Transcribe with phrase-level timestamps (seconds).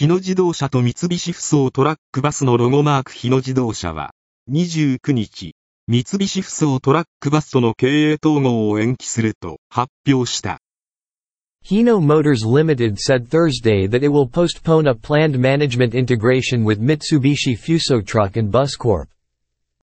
[0.00, 4.14] 日野自動車と三菱ふそうトラックバスのロゴマーク日野自動車は、
[4.50, 5.54] 29日、
[5.88, 10.58] 三菱ふそうトラックバスとの経営統合を延期すると発表した。
[11.66, 18.02] Hino Motors Limited said Thursday that it will postpone a planned management integration with Mitsubishi Fuso
[18.02, 19.06] Truck and Bus Corp.